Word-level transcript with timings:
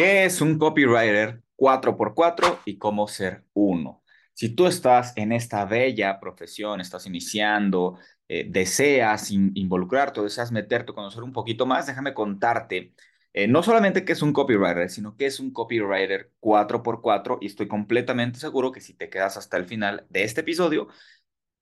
¿Qué 0.00 0.24
es 0.24 0.40
un 0.40 0.56
copywriter 0.58 1.42
4x4 1.56 2.60
y 2.64 2.78
cómo 2.78 3.06
ser 3.06 3.44
uno? 3.52 4.02
Si 4.32 4.48
tú 4.48 4.66
estás 4.66 5.12
en 5.14 5.30
esta 5.30 5.66
bella 5.66 6.18
profesión, 6.18 6.80
estás 6.80 7.04
iniciando, 7.04 7.98
eh, 8.26 8.46
deseas 8.48 9.30
involucrarte, 9.30 10.22
deseas 10.22 10.52
meterte, 10.52 10.94
conocer 10.94 11.22
un 11.22 11.34
poquito 11.34 11.66
más, 11.66 11.86
déjame 11.86 12.14
contarte 12.14 12.94
eh, 13.34 13.46
no 13.46 13.62
solamente 13.62 14.06
qué 14.06 14.12
es 14.12 14.22
un 14.22 14.32
copywriter, 14.32 14.88
sino 14.88 15.18
que 15.18 15.26
es 15.26 15.38
un 15.38 15.52
copywriter 15.52 16.32
4x4 16.40 17.36
y 17.42 17.48
estoy 17.48 17.68
completamente 17.68 18.38
seguro 18.38 18.72
que 18.72 18.80
si 18.80 18.94
te 18.94 19.10
quedas 19.10 19.36
hasta 19.36 19.58
el 19.58 19.66
final 19.66 20.06
de 20.08 20.24
este 20.24 20.40
episodio, 20.40 20.88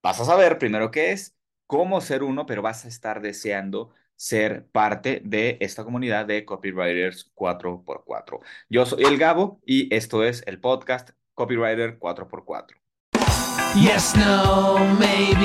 vas 0.01 0.21
a 0.21 0.25
saber 0.25 0.59
primero 0.59 0.93
qué 0.93 1.11
es, 1.11 1.37
cómo 1.67 2.01
ser 2.01 2.23
uno, 2.23 2.47
pero 2.47 2.63
vas 2.63 2.85
a 2.85 2.89
estar 2.89 3.21
deseando 3.21 3.95
ser 4.19 4.67
parte 4.73 5.23
de 5.25 5.57
esta 5.61 5.85
comunidad 5.85 6.27
de 6.27 6.45
copywriters 6.45 7.33
4x4. 7.35 8.41
Yo 8.69 8.85
soy 8.85 9.05
el 9.05 9.17
Gabo 9.17 9.61
y 9.65 9.95
esto 9.95 10.25
es 10.25 10.43
el 10.47 10.61
podcast 10.61 11.11
Copywriter 11.35 11.99
4x4. 11.99 12.75
Yes, 13.75 14.15
no, 14.17 14.79
maybe. 14.99 15.38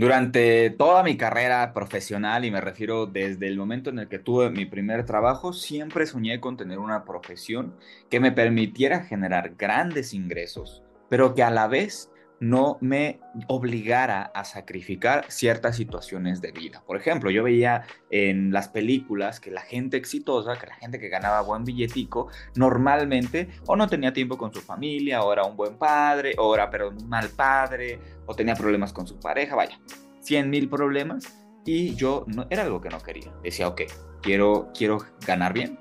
Durante 0.00 0.70
toda 0.70 1.02
mi 1.02 1.18
carrera 1.18 1.74
profesional, 1.74 2.46
y 2.46 2.50
me 2.50 2.62
refiero 2.62 3.04
desde 3.04 3.48
el 3.48 3.58
momento 3.58 3.90
en 3.90 3.98
el 3.98 4.08
que 4.08 4.18
tuve 4.18 4.48
mi 4.48 4.64
primer 4.64 5.04
trabajo, 5.04 5.52
siempre 5.52 6.06
soñé 6.06 6.40
con 6.40 6.56
tener 6.56 6.78
una 6.78 7.04
profesión 7.04 7.76
que 8.08 8.18
me 8.18 8.32
permitiera 8.32 9.02
generar 9.02 9.56
grandes 9.58 10.14
ingresos, 10.14 10.82
pero 11.10 11.34
que 11.34 11.42
a 11.42 11.50
la 11.50 11.66
vez 11.66 12.09
no 12.40 12.78
me 12.80 13.20
obligara 13.48 14.22
a 14.34 14.44
sacrificar 14.44 15.26
ciertas 15.28 15.76
situaciones 15.76 16.40
de 16.40 16.52
vida. 16.52 16.82
Por 16.86 16.96
ejemplo, 16.96 17.30
yo 17.30 17.44
veía 17.44 17.84
en 18.10 18.50
las 18.50 18.68
películas 18.68 19.40
que 19.40 19.50
la 19.50 19.60
gente 19.60 19.98
exitosa, 19.98 20.58
que 20.58 20.66
la 20.66 20.74
gente 20.76 20.98
que 20.98 21.08
ganaba 21.08 21.42
buen 21.42 21.64
billetico, 21.64 22.28
normalmente 22.56 23.48
o 23.66 23.76
no 23.76 23.88
tenía 23.88 24.12
tiempo 24.12 24.38
con 24.38 24.52
su 24.52 24.60
familia, 24.60 25.22
o 25.22 25.32
era 25.32 25.44
un 25.44 25.56
buen 25.56 25.76
padre, 25.76 26.34
o 26.38 26.54
era 26.54 26.70
pero 26.70 26.88
un 26.88 27.08
mal 27.08 27.28
padre, 27.28 28.00
o 28.26 28.34
tenía 28.34 28.54
problemas 28.54 28.92
con 28.92 29.06
su 29.06 29.20
pareja, 29.20 29.54
vaya, 29.54 29.78
cien 30.20 30.48
mil 30.48 30.68
problemas. 30.68 31.36
Y 31.66 31.94
yo 31.94 32.24
no, 32.26 32.46
era 32.48 32.62
algo 32.62 32.80
que 32.80 32.88
no 32.88 33.00
quería. 33.00 33.30
Decía, 33.42 33.68
ok, 33.68 33.82
quiero, 34.22 34.70
quiero 34.74 34.98
ganar 35.26 35.52
bien, 35.52 35.78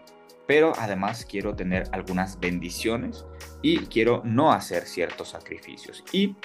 pero 0.50 0.73
además 0.80 1.28
quiero 1.30 1.55
tener 1.55 1.88
algunas 1.92 2.39
bendiciones 2.39 3.23
y 3.61 3.78
quiero 3.81 4.23
no 4.25 4.52
hacer 4.52 4.88
ciertos 4.88 5.30
sacrificios. 5.30 6.03
Y 6.11 6.36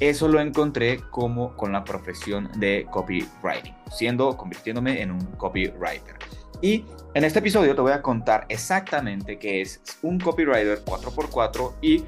eso 0.00 0.26
lo 0.26 0.40
encontré 0.40 0.98
como 1.10 1.56
con 1.56 1.70
la 1.70 1.84
profesión 1.84 2.50
de 2.56 2.88
copywriting, 2.90 3.72
siendo, 3.88 4.36
convirtiéndome 4.36 5.00
en 5.00 5.12
un 5.12 5.24
copywriter. 5.36 6.16
Y 6.60 6.84
en 7.14 7.22
este 7.22 7.38
episodio 7.38 7.76
te 7.76 7.80
voy 7.82 7.92
a 7.92 8.02
contar 8.02 8.46
exactamente 8.48 9.38
qué 9.38 9.60
es 9.60 9.80
un 10.02 10.18
copywriter 10.18 10.84
4x4 10.84 11.74
y 11.82 12.02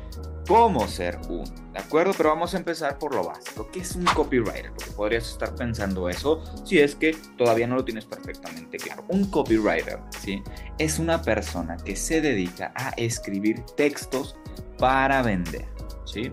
cómo 0.46 0.86
ser 0.88 1.18
uno, 1.28 1.44
¿de 1.72 1.78
acuerdo? 1.78 2.12
Pero 2.16 2.30
vamos 2.30 2.54
a 2.54 2.58
empezar 2.58 2.98
por 2.98 3.14
lo 3.14 3.24
básico. 3.24 3.68
¿Qué 3.72 3.80
es 3.80 3.94
un 3.96 4.04
copywriter? 4.04 4.72
Porque 4.72 4.90
podrías 4.92 5.28
estar 5.28 5.54
pensando 5.54 6.08
eso 6.08 6.42
si 6.64 6.78
es 6.78 6.94
que 6.94 7.16
todavía 7.36 7.66
no 7.66 7.76
lo 7.76 7.84
tienes 7.84 8.04
perfectamente 8.04 8.76
claro. 8.78 9.04
Un 9.08 9.30
copywriter, 9.30 9.98
¿sí? 10.20 10.42
Es 10.78 10.98
una 10.98 11.22
persona 11.22 11.76
que 11.76 11.96
se 11.96 12.20
dedica 12.20 12.72
a 12.76 12.90
escribir 12.90 13.60
textos 13.76 14.36
para 14.78 15.22
vender, 15.22 15.66
¿sí? 16.04 16.32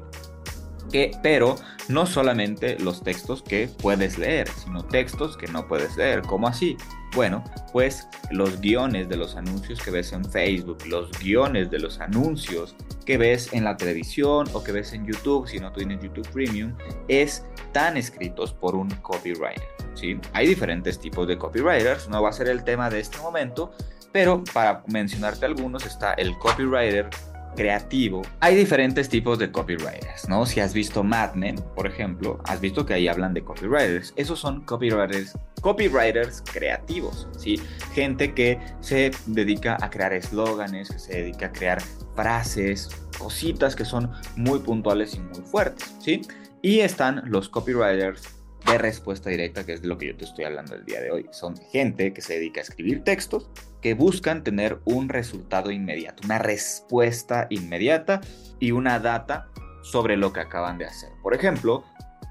Que, 0.91 1.11
pero 1.23 1.55
no 1.87 2.05
solamente 2.05 2.77
los 2.79 3.01
textos 3.03 3.41
que 3.43 3.69
puedes 3.81 4.17
leer, 4.17 4.49
sino 4.49 4.83
textos 4.85 5.37
que 5.37 5.47
no 5.47 5.67
puedes 5.67 5.95
leer. 5.95 6.21
¿Cómo 6.23 6.47
así? 6.47 6.77
Bueno, 7.13 7.43
pues 7.73 8.07
los 8.31 8.61
guiones 8.61 9.09
de 9.09 9.17
los 9.17 9.35
anuncios 9.35 9.81
que 9.81 9.91
ves 9.91 10.13
en 10.13 10.23
Facebook, 10.23 10.85
los 10.87 11.11
guiones 11.19 11.69
de 11.69 11.79
los 11.79 11.99
anuncios 11.99 12.75
que 13.05 13.17
ves 13.17 13.51
en 13.51 13.65
la 13.65 13.75
televisión 13.75 14.47
o 14.53 14.63
que 14.63 14.71
ves 14.71 14.93
en 14.93 15.05
YouTube, 15.05 15.47
si 15.47 15.59
no 15.59 15.73
tienes 15.73 16.01
YouTube 16.01 16.27
Premium, 16.29 16.73
están 17.09 17.97
escritos 17.97 18.53
por 18.53 18.75
un 18.75 18.89
copywriter. 19.01 19.61
¿sí? 19.93 20.17
Hay 20.31 20.47
diferentes 20.47 20.99
tipos 20.99 21.27
de 21.27 21.37
copywriters, 21.37 22.07
no 22.07 22.21
va 22.21 22.29
a 22.29 22.33
ser 22.33 22.47
el 22.47 22.63
tema 22.63 22.89
de 22.89 23.01
este 23.01 23.17
momento, 23.17 23.73
pero 24.13 24.43
para 24.53 24.83
mencionarte 24.87 25.45
algunos 25.45 25.85
está 25.85 26.13
el 26.13 26.37
copywriter 26.37 27.09
creativo, 27.55 28.21
hay 28.39 28.55
diferentes 28.55 29.09
tipos 29.09 29.37
de 29.37 29.51
copywriters, 29.51 30.29
¿no? 30.29 30.45
Si 30.45 30.59
has 30.59 30.73
visto 30.73 31.03
Mad 31.03 31.33
Men, 31.33 31.55
por 31.75 31.87
ejemplo, 31.87 32.39
has 32.45 32.61
visto 32.61 32.85
que 32.85 32.93
ahí 32.93 33.07
hablan 33.07 33.33
de 33.33 33.43
copywriters. 33.43 34.13
Esos 34.15 34.39
son 34.39 34.61
copywriters, 34.61 35.37
copywriters 35.61 36.43
creativos, 36.51 37.27
¿sí? 37.37 37.59
Gente 37.93 38.33
que 38.33 38.59
se 38.81 39.11
dedica 39.27 39.77
a 39.79 39.89
crear 39.89 40.13
eslóganes, 40.13 40.89
que 40.89 40.99
se 40.99 41.13
dedica 41.21 41.47
a 41.47 41.51
crear 41.51 41.81
frases, 42.15 42.89
cositas 43.17 43.75
que 43.75 43.85
son 43.85 44.11
muy 44.35 44.59
puntuales 44.59 45.15
y 45.15 45.19
muy 45.19 45.41
fuertes, 45.45 45.95
¿sí? 45.99 46.21
Y 46.61 46.79
están 46.79 47.23
los 47.25 47.49
copywriters 47.49 48.23
de 48.65 48.77
respuesta 48.77 49.29
directa, 49.29 49.65
que 49.65 49.73
es 49.73 49.83
lo 49.83 49.97
que 49.97 50.07
yo 50.07 50.17
te 50.17 50.25
estoy 50.25 50.45
hablando 50.45 50.75
el 50.75 50.85
día 50.85 51.01
de 51.01 51.11
hoy. 51.11 51.27
Son 51.31 51.55
gente 51.71 52.13
que 52.13 52.21
se 52.21 52.33
dedica 52.35 52.61
a 52.61 52.63
escribir 52.63 53.03
textos 53.03 53.49
que 53.81 53.95
buscan 53.95 54.43
tener 54.43 54.79
un 54.85 55.09
resultado 55.09 55.71
inmediato, 55.71 56.21
una 56.25 56.37
respuesta 56.37 57.47
inmediata 57.49 58.21
y 58.59 58.71
una 58.71 58.99
data 58.99 59.47
sobre 59.81 60.15
lo 60.15 60.31
que 60.31 60.41
acaban 60.41 60.77
de 60.77 60.85
hacer. 60.85 61.09
Por 61.23 61.33
ejemplo, 61.33 61.83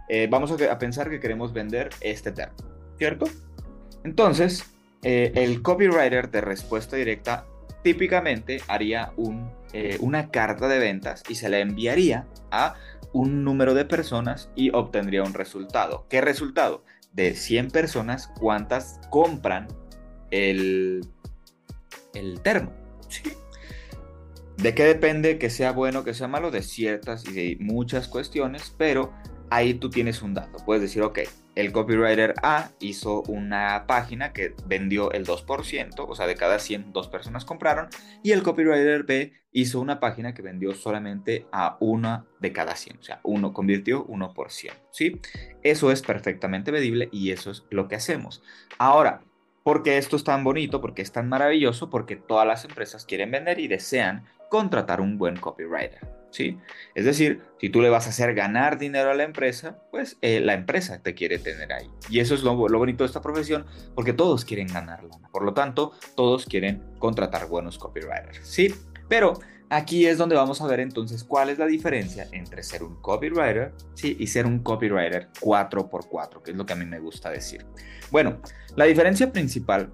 eh, 0.08 0.28
vamos 0.30 0.52
a, 0.52 0.78
pensar 0.78 1.10
que 1.10 1.20
queremos 1.20 1.52
vender 1.52 1.90
este 2.00 2.32
termo, 2.32 2.56
¿cierto? 3.00 3.24
Entonces, 4.04 4.70
eh, 5.02 5.32
el 5.34 5.62
copywriter 5.62 6.30
de 6.30 6.42
respuesta 6.42 6.96
directa 6.96 7.46
típicamente 7.82 8.60
haría 8.68 9.14
un, 9.16 9.50
eh, 9.72 9.96
una 10.00 10.30
carta 10.30 10.68
de 10.68 10.78
ventas 10.78 11.22
y 11.26 11.36
se 11.36 11.48
la 11.48 11.60
enviaría 11.60 12.26
a 12.50 12.74
un 13.14 13.42
número 13.42 13.72
de 13.72 13.86
personas 13.86 14.50
y 14.54 14.68
obtendría 14.74 15.22
un 15.22 15.32
resultado. 15.32 16.04
¿Qué 16.10 16.20
resultado? 16.20 16.84
De 17.14 17.34
100 17.34 17.70
personas, 17.70 18.30
¿cuántas 18.38 19.00
compran 19.08 19.68
el, 20.30 21.00
el 22.12 22.42
termo? 22.42 22.70
¿De 24.58 24.74
qué 24.74 24.84
depende 24.84 25.38
que 25.38 25.48
sea 25.48 25.72
bueno, 25.72 26.04
que 26.04 26.12
sea 26.12 26.28
malo? 26.28 26.50
De 26.50 26.60
ciertas 26.60 27.26
y 27.26 27.32
de 27.32 27.56
muchas 27.60 28.08
cuestiones, 28.08 28.74
pero 28.76 29.10
ahí 29.48 29.72
tú 29.72 29.88
tienes 29.88 30.20
un 30.20 30.34
dato. 30.34 30.58
Puedes 30.66 30.82
decir, 30.82 31.00
ok, 31.00 31.20
el 31.54 31.72
copywriter 31.72 32.34
A 32.42 32.70
hizo 32.78 33.22
una 33.22 33.84
página 33.86 34.32
que 34.32 34.54
vendió 34.66 35.12
el 35.12 35.26
2%, 35.26 36.06
o 36.08 36.14
sea, 36.14 36.26
de 36.26 36.36
cada 36.36 36.58
100, 36.58 36.92
dos 36.92 37.08
personas 37.08 37.44
compraron, 37.44 37.88
y 38.22 38.32
el 38.32 38.42
copywriter 38.42 39.04
B 39.04 39.32
hizo 39.52 39.80
una 39.80 39.98
página 40.00 40.32
que 40.32 40.42
vendió 40.42 40.74
solamente 40.74 41.46
a 41.52 41.76
una 41.80 42.26
de 42.38 42.52
cada 42.52 42.76
100, 42.76 42.98
o 42.98 43.02
sea, 43.02 43.20
uno 43.24 43.52
convirtió 43.52 44.06
1%, 44.06 44.72
¿sí? 44.90 45.20
Eso 45.62 45.90
es 45.90 46.02
perfectamente 46.02 46.72
medible 46.72 47.08
y 47.12 47.32
eso 47.32 47.50
es 47.50 47.64
lo 47.70 47.88
que 47.88 47.96
hacemos. 47.96 48.42
Ahora, 48.78 49.22
¿por 49.64 49.82
qué 49.82 49.98
esto 49.98 50.16
es 50.16 50.24
tan 50.24 50.44
bonito? 50.44 50.80
¿Por 50.80 50.94
qué 50.94 51.02
es 51.02 51.12
tan 51.12 51.28
maravilloso? 51.28 51.90
Porque 51.90 52.16
todas 52.16 52.46
las 52.46 52.64
empresas 52.64 53.04
quieren 53.04 53.30
vender 53.30 53.58
y 53.58 53.68
desean 53.68 54.24
contratar 54.48 55.00
un 55.00 55.18
buen 55.18 55.36
copywriter. 55.36 56.19
¿Sí? 56.30 56.58
Es 56.94 57.04
decir, 57.04 57.42
si 57.60 57.68
tú 57.68 57.80
le 57.80 57.88
vas 57.88 58.06
a 58.06 58.10
hacer 58.10 58.34
ganar 58.34 58.78
dinero 58.78 59.10
a 59.10 59.14
la 59.14 59.24
empresa, 59.24 59.78
pues 59.90 60.18
eh, 60.22 60.40
la 60.40 60.54
empresa 60.54 61.02
te 61.02 61.14
quiere 61.14 61.38
tener 61.38 61.72
ahí. 61.72 61.90
Y 62.08 62.20
eso 62.20 62.34
es 62.34 62.42
lo, 62.42 62.56
bonito 62.56 63.04
de 63.04 63.06
esta 63.06 63.20
profesión, 63.20 63.66
porque 63.94 64.12
todos 64.12 64.44
quieren 64.44 64.66
ganar 64.66 65.00
Por 65.32 65.44
lo 65.44 65.54
tanto, 65.54 65.92
todos 66.16 66.46
quieren 66.46 66.82
contratar 66.98 67.48
buenos 67.48 67.78
copywriters, 67.78 68.40
¿sí? 68.42 68.74
Pero 69.08 69.38
aquí 69.68 70.06
es 70.06 70.18
donde 70.18 70.36
vamos 70.36 70.60
a 70.60 70.66
ver 70.66 70.80
entonces 70.80 71.24
cuál 71.24 71.50
es 71.50 71.58
la 71.58 71.66
diferencia 71.66 72.28
entre 72.32 72.62
ser 72.62 72.82
un 72.82 73.00
copywriter, 73.00 73.72
¿sí? 73.94 74.16
Y 74.18 74.26
ser 74.26 74.46
un 74.46 74.60
copywriter 74.60 75.28
4x4, 75.40 76.42
que 76.42 76.50
es 76.52 76.56
lo 76.56 76.66
que 76.66 76.72
a 76.72 76.76
mí 76.76 76.84
me 76.84 76.98
gusta 76.98 77.30
decir. 77.30 77.66
Bueno, 78.10 78.40
la 78.76 78.84
diferencia 78.84 79.32
principal 79.32 79.92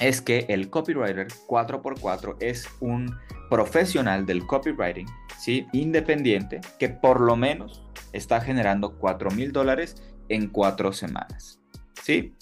es 0.00 0.20
que 0.20 0.46
el 0.48 0.70
copywriter 0.70 1.28
4x4 1.46 2.36
es 2.40 2.68
un 2.80 3.16
profesional 3.50 4.26
del 4.26 4.46
copywriting, 4.46 5.06
¿sí? 5.38 5.66
Independiente, 5.72 6.60
que 6.78 6.88
por 6.88 7.20
lo 7.20 7.36
menos 7.36 7.82
está 8.12 8.40
generando 8.40 8.98
4 8.98 9.30
mil 9.30 9.52
dólares 9.52 10.02
en 10.28 10.48
cuatro 10.48 10.92
semanas, 10.92 11.60
¿sí? 12.02 12.34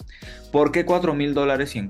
¿Por 0.51 0.71
qué 0.71 0.85
4 0.85 1.13
mil 1.13 1.33
dólares 1.33 1.75
en, 1.75 1.89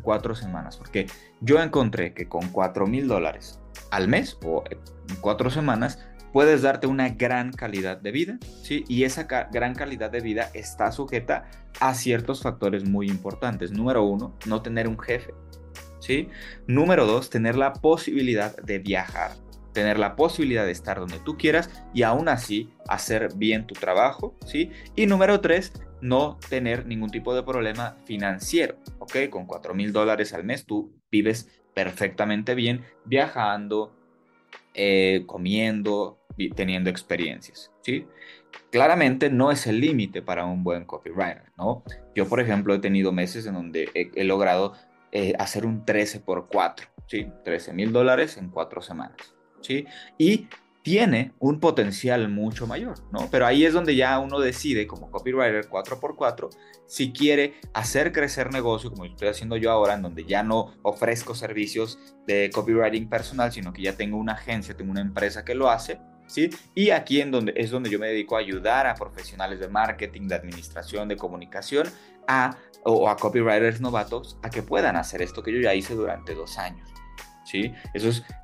cuatro 0.00 0.34
semanas? 0.34 0.76
Porque 0.76 1.06
yo 1.40 1.62
encontré 1.62 2.12
que 2.12 2.28
con 2.28 2.48
4 2.48 2.86
mil 2.86 3.08
dólares 3.08 3.60
al 3.90 4.08
mes 4.08 4.36
o 4.44 4.64
en 4.70 5.16
cuatro 5.20 5.50
semanas 5.50 5.98
puedes 6.32 6.62
darte 6.62 6.86
una 6.86 7.08
gran 7.10 7.52
calidad 7.52 7.98
de 7.98 8.12
vida, 8.12 8.38
¿sí? 8.62 8.84
Y 8.88 9.04
esa 9.04 9.24
gran 9.24 9.74
calidad 9.74 10.10
de 10.10 10.20
vida 10.20 10.50
está 10.54 10.92
sujeta 10.92 11.50
a 11.80 11.94
ciertos 11.94 12.42
factores 12.42 12.84
muy 12.84 13.08
importantes. 13.08 13.72
Número 13.72 14.04
uno, 14.04 14.36
no 14.46 14.62
tener 14.62 14.88
un 14.88 14.98
jefe, 14.98 15.34
¿sí? 16.00 16.28
Número 16.66 17.06
dos, 17.06 17.30
tener 17.30 17.56
la 17.56 17.72
posibilidad 17.72 18.56
de 18.56 18.78
viajar, 18.78 19.32
tener 19.80 19.98
la 19.98 20.14
posibilidad 20.14 20.66
de 20.66 20.72
estar 20.72 21.00
donde 21.00 21.18
tú 21.20 21.38
quieras 21.38 21.70
y 21.94 22.02
aún 22.02 22.28
así 22.28 22.68
hacer 22.86 23.30
bien 23.34 23.66
tu 23.66 23.74
trabajo, 23.74 24.36
¿sí? 24.44 24.70
Y 24.94 25.06
número 25.06 25.40
tres, 25.40 25.72
no 26.02 26.38
tener 26.50 26.84
ningún 26.84 27.10
tipo 27.10 27.34
de 27.34 27.42
problema 27.42 27.96
financiero, 28.04 28.76
¿ok? 28.98 29.30
Con 29.30 29.46
4 29.46 29.72
mil 29.72 29.94
dólares 29.94 30.34
al 30.34 30.44
mes 30.44 30.66
tú 30.66 30.92
vives 31.10 31.48
perfectamente 31.72 32.54
bien 32.54 32.84
viajando, 33.06 33.96
eh, 34.74 35.22
comiendo, 35.26 36.18
teniendo 36.54 36.90
experiencias, 36.90 37.72
¿sí? 37.80 38.06
Claramente 38.70 39.30
no 39.30 39.50
es 39.50 39.66
el 39.66 39.80
límite 39.80 40.20
para 40.20 40.44
un 40.44 40.62
buen 40.62 40.84
copywriter, 40.84 41.52
¿no? 41.56 41.84
Yo, 42.14 42.28
por 42.28 42.40
ejemplo, 42.40 42.74
he 42.74 42.80
tenido 42.80 43.12
meses 43.12 43.46
en 43.46 43.54
donde 43.54 43.88
he, 43.94 44.24
logrado 44.24 44.74
eh, 45.10 45.32
hacer 45.38 45.64
un 45.64 45.86
13 45.86 46.20
por 46.20 46.48
4, 46.48 46.86
¿sí? 47.06 47.32
13 47.44 47.72
mil 47.72 47.92
dólares 47.92 48.36
en 48.36 48.50
cuatro 48.50 48.82
semanas, 48.82 49.34
¿sí? 49.60 49.86
Y 50.18 50.48
tiene 50.82 51.32
un 51.38 51.60
potencial 51.60 52.28
mucho 52.28 52.66
mayor, 52.66 52.98
¿no? 53.12 53.28
Pero 53.30 53.46
ahí 53.46 53.64
es 53.64 53.74
donde 53.74 53.96
ya 53.96 54.18
uno 54.18 54.40
decide 54.40 54.86
como 54.86 55.10
copywriter 55.10 55.68
4x4 55.68 56.48
si 56.86 57.12
quiere 57.12 57.54
hacer 57.74 58.12
crecer 58.12 58.52
negocio, 58.52 58.90
como 58.90 59.04
estoy 59.04 59.28
haciendo 59.28 59.56
yo 59.56 59.70
ahora, 59.70 59.94
en 59.94 60.02
donde 60.02 60.24
ya 60.24 60.42
no 60.42 60.74
ofrezco 60.82 61.34
servicios 61.34 61.98
de 62.26 62.50
copywriting 62.52 63.08
personal, 63.08 63.52
sino 63.52 63.72
que 63.72 63.82
ya 63.82 63.96
tengo 63.96 64.16
una 64.16 64.32
agencia, 64.32 64.76
tengo 64.76 64.90
una 64.90 65.02
empresa 65.02 65.44
que 65.44 65.54
lo 65.54 65.70
hace, 65.70 66.00
¿sí? 66.26 66.50
Y 66.74 66.90
aquí 66.90 67.20
en 67.20 67.30
donde, 67.30 67.52
es 67.56 67.70
donde 67.70 67.90
yo 67.90 67.98
me 67.98 68.08
dedico 68.08 68.36
a 68.36 68.40
ayudar 68.40 68.86
a 68.86 68.94
profesionales 68.94 69.60
de 69.60 69.68
marketing, 69.68 70.28
de 70.28 70.34
administración, 70.34 71.08
de 71.08 71.16
comunicación, 71.16 71.88
a, 72.26 72.56
o 72.84 73.08
a 73.08 73.16
copywriters 73.16 73.80
novatos 73.80 74.38
a 74.42 74.50
que 74.50 74.62
puedan 74.62 74.96
hacer 74.96 75.20
esto 75.20 75.42
que 75.42 75.52
yo 75.52 75.60
ya 75.60 75.74
hice 75.74 75.94
durante 75.94 76.34
dos 76.34 76.58
años. 76.58 76.88
¿Sí? 77.50 77.72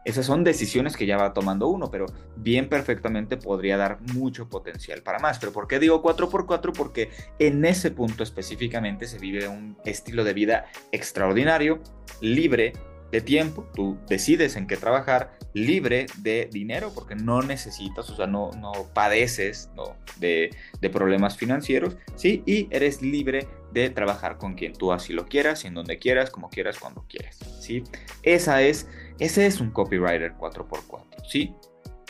esas 0.05 0.27
son 0.27 0.45
decisiones 0.45 0.97
que 0.97 1.07
ya 1.07 1.17
va 1.17 1.33
tomando 1.33 1.69
uno, 1.69 1.91
pero 1.91 2.07
bien 2.37 2.69
perfectamente 2.69 3.37
podría 3.37 3.77
dar 3.77 4.01
mucho 4.15 4.49
potencial 4.49 5.03
para 5.03 5.19
más. 5.19 5.39
Pero 5.39 5.53
¿por 5.53 5.69
qué 5.69 5.79
digo 5.79 6.03
4x4? 6.03 6.73
Porque 6.73 7.11
en 7.39 7.65
ese 7.65 7.91
punto 7.91 8.23
específicamente 8.23 9.07
se 9.07 9.19
vive 9.19 9.49
un 9.49 9.77
estilo 9.85 10.25
de 10.25 10.33
vida 10.33 10.67
extraordinario, 10.93 11.81
libre, 12.21 12.73
de 13.13 13.21
tiempo, 13.21 13.65
tú 13.75 13.97
decides 14.09 14.57
en 14.57 14.67
qué 14.67 14.77
trabajar, 14.77 15.39
libre 15.53 16.07
de 16.19 16.49
dinero, 16.53 16.93
porque 16.95 17.15
no 17.15 17.41
necesitas, 17.41 18.11
o 18.11 18.17
sea, 18.17 18.27
no, 18.27 18.51
no 18.59 18.73
padeces 18.95 19.71
¿no? 19.77 19.97
De, 20.19 20.51
de, 20.81 20.91
problemas 20.91 21.37
financieros, 21.37 21.97
¿sí? 22.17 22.43
Y 22.47 22.69
eres 22.71 23.03
libre 23.03 23.47
trabajar 23.91 24.39
con 24.39 24.55
quien 24.55 24.73
tú 24.73 24.93
así 24.93 25.13
lo 25.13 25.27
quieras, 25.27 25.65
en 25.65 25.75
donde 25.75 25.99
quieras, 25.99 26.31
como 26.31 26.49
quieras, 26.49 26.79
cuando 26.79 27.05
quieras, 27.09 27.39
¿sí? 27.61 27.85
Esa 28.23 28.63
es, 28.63 28.89
ese 29.19 29.47
es 29.47 29.61
un 29.61 29.71
copywriter 29.71 30.35
4x4, 30.35 31.27
¿sí? 31.29 31.55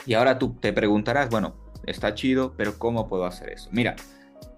Y 0.06 0.14
ahora 0.14 0.38
tú 0.38 0.54
te 0.54 0.72
preguntarás, 0.72 1.28
bueno, 1.28 1.56
está 1.86 2.14
chido, 2.14 2.54
pero 2.56 2.78
¿cómo 2.78 3.08
puedo 3.08 3.26
hacer 3.26 3.50
eso? 3.50 3.68
Mira, 3.72 3.96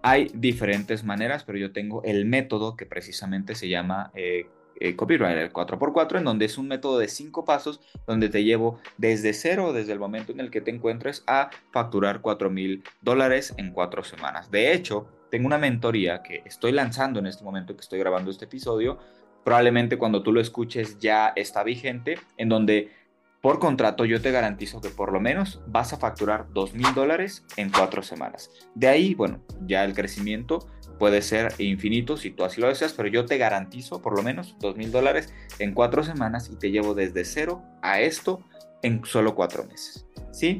hay 0.02 0.30
diferentes 0.34 1.04
maneras, 1.04 1.44
pero 1.44 1.58
yo 1.58 1.72
tengo 1.72 2.02
el 2.04 2.26
método 2.26 2.76
que 2.76 2.86
precisamente 2.86 3.54
se 3.54 3.68
llama 3.68 4.10
eh, 4.14 4.46
eh, 4.80 4.96
Copywriter 4.96 5.52
4x4, 5.52 6.18
en 6.18 6.24
donde 6.24 6.46
es 6.46 6.58
un 6.58 6.68
método 6.68 6.98
de 6.98 7.08
cinco 7.08 7.44
pasos 7.44 7.80
donde 8.06 8.28
te 8.28 8.44
llevo 8.44 8.80
desde 8.96 9.32
cero, 9.32 9.72
desde 9.72 9.92
el 9.92 9.98
momento 9.98 10.32
en 10.32 10.40
el 10.40 10.50
que 10.50 10.60
te 10.60 10.70
encuentres, 10.70 11.24
a 11.26 11.50
facturar 11.72 12.20
4 12.20 12.50
mil 12.50 12.84
dólares 13.00 13.54
en 13.56 13.72
cuatro 13.72 14.04
semanas. 14.04 14.50
De 14.50 14.72
hecho, 14.72 15.08
tengo 15.30 15.46
una 15.46 15.58
mentoría 15.58 16.22
que 16.22 16.42
estoy 16.44 16.72
lanzando 16.72 17.18
en 17.18 17.26
este 17.26 17.44
momento 17.44 17.74
que 17.74 17.82
estoy 17.82 17.98
grabando 17.98 18.30
este 18.30 18.46
episodio. 18.46 18.98
Probablemente 19.44 19.98
cuando 19.98 20.22
tú 20.22 20.32
lo 20.32 20.40
escuches 20.40 20.98
ya 20.98 21.32
está 21.36 21.62
vigente, 21.62 22.18
en 22.36 22.48
donde 22.48 22.92
por 23.40 23.58
contrato 23.58 24.04
yo 24.04 24.20
te 24.20 24.30
garantizo 24.30 24.80
que 24.80 24.90
por 24.90 25.12
lo 25.12 25.20
menos 25.20 25.60
vas 25.66 25.92
a 25.92 25.98
facturar 25.98 26.46
2 26.52 26.74
mil 26.74 26.92
dólares 26.94 27.44
en 27.56 27.70
cuatro 27.70 28.02
semanas. 28.02 28.50
De 28.74 28.88
ahí, 28.88 29.14
bueno, 29.14 29.40
ya 29.66 29.84
el 29.84 29.94
crecimiento 29.94 30.68
puede 30.98 31.22
ser 31.22 31.54
infinito 31.58 32.16
si 32.16 32.30
tú 32.30 32.44
así 32.44 32.60
lo 32.60 32.68
deseas, 32.68 32.92
pero 32.92 33.08
yo 33.08 33.24
te 33.24 33.38
garantizo 33.38 34.02
por 34.02 34.16
lo 34.16 34.22
menos 34.22 34.56
2 34.60 34.76
mil 34.76 34.90
dólares 34.90 35.32
en 35.58 35.72
cuatro 35.72 36.02
semanas 36.02 36.50
y 36.52 36.56
te 36.56 36.70
llevo 36.70 36.94
desde 36.94 37.24
cero 37.24 37.62
a 37.82 38.00
esto 38.00 38.42
en 38.82 39.04
solo 39.04 39.34
cuatro 39.34 39.64
meses. 39.64 40.06
¿Sí? 40.32 40.58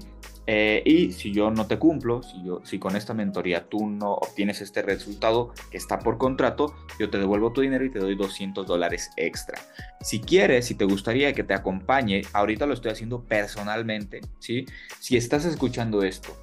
Eh, 0.50 0.82
y 0.86 1.12
si 1.12 1.30
yo 1.30 1.50
no 1.50 1.66
te 1.66 1.78
cumplo, 1.78 2.22
si, 2.64 2.78
con 2.78 2.96
esta 2.96 3.12
mentoría 3.12 3.68
tú 3.68 3.86
no 3.86 4.14
obtienes 4.14 4.62
este 4.62 4.80
resultado 4.80 5.52
que 5.70 5.76
está 5.76 5.98
por 5.98 6.16
contrato, 6.16 6.74
yo 6.98 7.10
te 7.10 7.18
devuelvo 7.18 7.52
tu 7.52 7.60
dinero 7.60 7.84
y 7.84 7.90
te 7.90 7.98
doy 7.98 8.16
200 8.16 8.66
dólares 8.66 9.10
extra. 9.18 9.58
Si 10.00 10.20
quieres, 10.20 10.64
si 10.64 10.74
te 10.74 10.86
gustaría 10.86 11.34
que 11.34 11.44
te 11.44 11.52
acompañe, 11.52 12.22
ahorita 12.32 12.64
lo 12.64 12.72
estoy 12.72 12.92
haciendo 12.92 13.24
personalmente. 13.24 14.22
Si 14.38 14.64
estás 15.10 15.44
escuchando 15.44 16.02
esto 16.02 16.34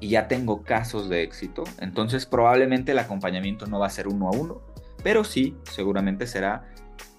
y 0.00 0.10
ya 0.10 0.28
tengo 0.28 0.62
casos 0.62 1.08
de 1.08 1.22
éxito, 1.22 1.64
entonces 1.80 2.26
probablemente 2.26 2.92
el 2.92 2.98
acompañamiento 2.98 3.64
no 3.64 3.78
va 3.78 3.86
a 3.86 3.90
ser 3.90 4.06
uno 4.06 4.28
a 4.28 4.32
uno, 4.32 4.60
pero 5.02 5.24
sí, 5.24 5.56
seguramente 5.62 6.26
será 6.26 6.74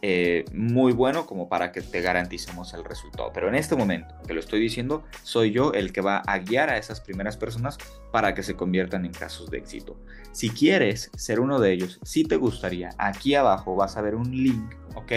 eh, 0.07 0.45
muy 0.53 0.93
bueno 0.93 1.25
como 1.25 1.49
para 1.49 1.71
que 1.71 1.81
te 1.81 1.99
garanticemos 1.99 2.75
el 2.75 2.83
resultado. 2.83 3.31
Pero 3.33 3.49
en 3.49 3.55
este 3.55 3.75
momento 3.75 4.13
que 4.27 4.35
lo 4.35 4.39
estoy 4.39 4.59
diciendo, 4.59 5.03
soy 5.23 5.49
yo 5.49 5.73
el 5.73 5.91
que 5.91 6.01
va 6.01 6.17
a 6.27 6.37
guiar 6.37 6.69
a 6.69 6.77
esas 6.77 7.01
primeras 7.01 7.37
personas 7.37 7.79
para 8.11 8.35
que 8.35 8.43
se 8.43 8.55
conviertan 8.55 9.03
en 9.05 9.11
casos 9.11 9.49
de 9.49 9.57
éxito. 9.57 9.99
Si 10.31 10.51
quieres 10.51 11.09
ser 11.17 11.39
uno 11.39 11.59
de 11.59 11.71
ellos, 11.71 11.99
si 12.03 12.23
te 12.23 12.35
gustaría, 12.35 12.91
aquí 12.99 13.33
abajo 13.33 13.75
vas 13.75 13.97
a 13.97 14.03
ver 14.03 14.13
un 14.13 14.29
link, 14.29 14.75
¿ok? 14.93 15.11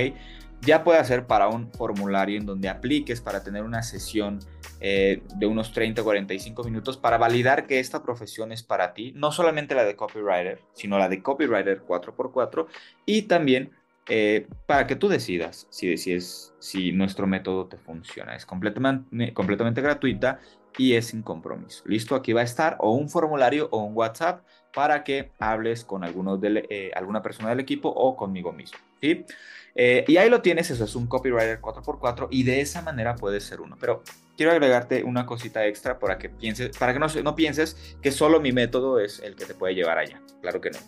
Ya 0.62 0.82
puede 0.84 1.04
ser 1.04 1.26
para 1.26 1.48
un 1.48 1.70
formulario 1.70 2.38
en 2.38 2.46
donde 2.46 2.70
apliques 2.70 3.20
para 3.20 3.44
tener 3.44 3.64
una 3.64 3.82
sesión 3.82 4.38
eh, 4.80 5.22
de 5.36 5.46
unos 5.46 5.72
30 5.72 6.00
o 6.00 6.04
45 6.04 6.64
minutos 6.64 6.96
para 6.96 7.18
validar 7.18 7.66
que 7.66 7.78
esta 7.78 8.02
profesión 8.02 8.52
es 8.52 8.62
para 8.62 8.94
ti, 8.94 9.12
no 9.14 9.32
solamente 9.32 9.74
la 9.74 9.84
de 9.84 9.96
copywriter, 9.96 10.62
sino 10.72 10.98
la 10.98 11.10
de 11.10 11.22
copywriter 11.22 11.82
4x4 11.84 12.66
y 13.04 13.22
también 13.22 13.72
eh, 14.08 14.46
para 14.66 14.86
que 14.86 14.96
tú 14.96 15.08
decidas 15.08 15.66
si, 15.70 15.86
decides 15.88 16.54
si 16.58 16.92
nuestro 16.92 17.26
método 17.26 17.66
te 17.66 17.76
funciona. 17.76 18.34
Es 18.34 18.46
completamente, 18.46 19.34
completamente 19.34 19.82
gratuita 19.82 20.40
y 20.78 20.94
es 20.94 21.08
sin 21.08 21.22
compromiso. 21.22 21.82
Listo, 21.86 22.14
aquí 22.14 22.32
va 22.32 22.40
a 22.40 22.44
estar 22.44 22.76
o 22.80 22.92
un 22.92 23.10
formulario 23.10 23.68
o 23.70 23.82
un 23.82 23.94
WhatsApp 23.94 24.44
para 24.72 25.04
que 25.04 25.32
hables 25.38 25.84
con 25.84 26.04
alguno 26.04 26.38
de, 26.38 26.66
eh, 26.70 26.90
alguna 26.94 27.20
persona 27.20 27.50
del 27.50 27.60
equipo 27.60 27.88
o 27.88 28.16
conmigo 28.16 28.52
mismo. 28.52 28.78
¿sí? 29.00 29.26
Eh, 29.74 30.04
y 30.08 30.16
ahí 30.16 30.30
lo 30.30 30.40
tienes, 30.40 30.70
eso 30.70 30.84
es 30.84 30.94
un 30.94 31.06
copywriter 31.06 31.60
4x4 31.60 32.28
y 32.30 32.44
de 32.44 32.60
esa 32.60 32.80
manera 32.80 33.14
puede 33.14 33.40
ser 33.40 33.60
uno. 33.60 33.76
Pero 33.78 34.02
quiero 34.36 34.52
agregarte 34.52 35.04
una 35.04 35.26
cosita 35.26 35.66
extra 35.66 35.98
para 35.98 36.16
que 36.16 36.30
pienses, 36.30 36.76
para 36.78 36.94
que 36.94 36.98
no, 36.98 37.08
no 37.22 37.34
pienses 37.34 37.96
que 38.00 38.10
solo 38.10 38.40
mi 38.40 38.52
método 38.52 39.00
es 39.00 39.20
el 39.20 39.36
que 39.36 39.44
te 39.44 39.54
puede 39.54 39.74
llevar 39.74 39.98
allá. 39.98 40.22
Claro 40.40 40.60
que 40.60 40.70
no. 40.70 40.78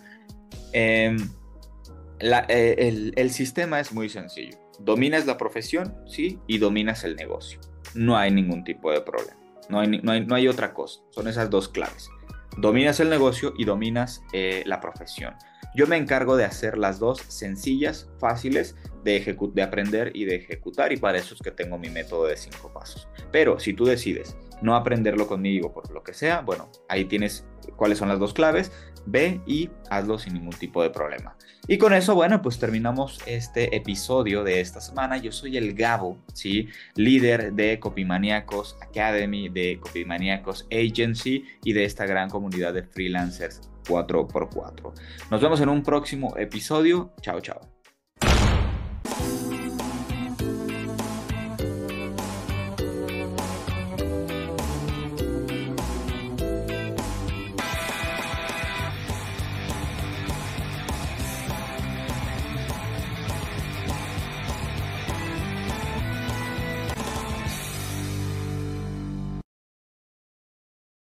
Eh, 2.20 3.12
el, 3.16 3.30
sistema 3.30 3.80
es 3.80 3.92
muy 3.92 4.08
sencillo. 4.08 4.58
Dominas 4.78 5.26
la 5.26 5.36
profesión, 5.36 5.94
sí, 6.06 6.38
y 6.46 6.58
dominas 6.58 7.04
el 7.04 7.16
negocio. 7.16 7.60
No 7.94 8.16
hay 8.16 8.30
ningún 8.30 8.64
tipo 8.64 8.90
de 8.92 9.00
problema. 9.00 9.38
No 9.68 9.80
hay, 9.80 10.00
no 10.00 10.34
hay, 10.34 10.48
otra 10.48 10.74
cosa. 10.74 11.00
Son 11.10 11.28
esas 11.28 11.48
dos 11.48 11.68
claves. 11.68 12.10
Dominas 12.56 13.00
el 13.00 13.08
negocio 13.08 13.54
y 13.56 13.64
dominas 13.64 14.22
eh, 14.32 14.62
la 14.66 14.80
profesión. 14.80 15.34
Yo 15.74 15.86
me 15.86 15.96
encargo 15.96 16.36
de 16.36 16.44
hacer 16.44 16.76
las 16.76 16.98
dos 16.98 17.20
sencillas, 17.28 18.10
fáciles 18.18 18.74
de, 19.04 19.36
de 19.54 19.62
aprender 19.62 20.10
y 20.14 20.24
de 20.24 20.34
ejecutar 20.36 20.92
y 20.92 20.96
para 20.96 21.18
eso 21.18 21.34
es 21.34 21.40
que 21.40 21.52
tengo 21.52 21.78
mi 21.78 21.88
método 21.90 22.26
de 22.26 22.36
cinco 22.36 22.72
pasos. 22.72 23.08
Pero 23.30 23.60
si 23.60 23.72
tú 23.72 23.84
decides 23.84 24.36
no 24.62 24.74
aprenderlo 24.74 25.28
conmigo 25.28 25.72
por 25.72 25.90
lo 25.92 26.02
que 26.02 26.12
sea, 26.12 26.40
bueno, 26.40 26.68
ahí 26.88 27.04
tienes 27.04 27.46
cuáles 27.76 27.98
son 27.98 28.08
las 28.08 28.18
dos 28.18 28.32
claves, 28.32 28.72
ve 29.06 29.40
y 29.46 29.70
hazlo 29.90 30.18
sin 30.18 30.34
ningún 30.34 30.52
tipo 30.52 30.82
de 30.82 30.90
problema. 30.90 31.36
Y 31.66 31.78
con 31.78 31.92
eso, 31.92 32.14
bueno, 32.14 32.42
pues 32.42 32.58
terminamos 32.58 33.20
este 33.26 33.76
episodio 33.76 34.44
de 34.44 34.60
esta 34.60 34.80
semana. 34.80 35.18
Yo 35.18 35.30
soy 35.32 35.56
el 35.56 35.74
Gabo, 35.74 36.18
¿sí? 36.32 36.68
Líder 36.96 37.52
de 37.52 37.78
Copymaniacos 37.78 38.76
Academy, 38.80 39.48
de 39.48 39.78
Copymaniacos 39.80 40.66
Agency 40.70 41.44
y 41.64 41.72
de 41.72 41.84
esta 41.84 42.06
gran 42.06 42.28
comunidad 42.28 42.74
de 42.74 42.82
freelancers 42.82 43.70
4x4. 43.86 44.92
Nos 45.30 45.40
vemos 45.40 45.60
en 45.60 45.68
un 45.68 45.82
próximo 45.82 46.36
episodio. 46.36 47.12
Chao, 47.20 47.40
chao. 47.40 47.79